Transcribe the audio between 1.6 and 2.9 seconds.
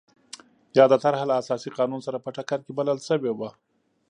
قانون سره په ټکر کې